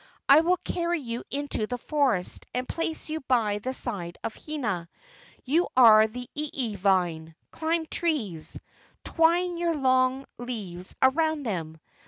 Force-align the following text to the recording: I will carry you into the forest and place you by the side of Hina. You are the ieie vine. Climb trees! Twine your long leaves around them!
I 0.27 0.41
will 0.41 0.57
carry 0.63 0.99
you 0.99 1.23
into 1.29 1.67
the 1.67 1.77
forest 1.77 2.47
and 2.55 2.67
place 2.67 3.07
you 3.07 3.19
by 3.27 3.59
the 3.59 3.71
side 3.71 4.17
of 4.23 4.33
Hina. 4.33 4.89
You 5.45 5.67
are 5.77 6.07
the 6.07 6.27
ieie 6.35 6.75
vine. 6.75 7.35
Climb 7.51 7.85
trees! 7.85 8.57
Twine 9.03 9.59
your 9.59 9.75
long 9.75 10.25
leaves 10.39 10.95
around 11.03 11.43
them! 11.43 11.79